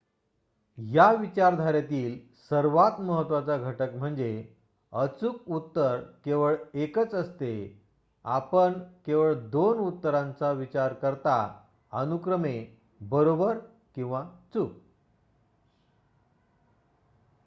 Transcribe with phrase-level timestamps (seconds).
[0.77, 2.17] या विचारधारेतील
[2.49, 7.53] सर्वात महत्वाचा घटक म्हणजेः अचूक उत्तर केवळ एकच असते
[8.25, 11.37] आपण केवळ दोन उत्तरांचा विचार करता
[11.91, 12.65] अनुक्रमे
[13.01, 13.57] बरोबर
[13.95, 14.71] किंवा चूक